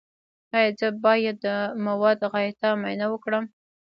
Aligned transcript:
ایا 0.57 0.69
زه 0.79 0.87
باید 1.03 1.37
د 1.45 1.47
مواد 1.85 2.19
غایطه 2.31 2.69
معاینه 2.79 3.07
وکړم؟ 3.09 3.45